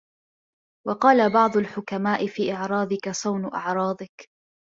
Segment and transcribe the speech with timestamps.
[0.87, 4.27] وَقَالَ بَعْضُ الْحُكَمَاءِ فِي إعْرَاضِك صَوْنُ أَعْرَاضِك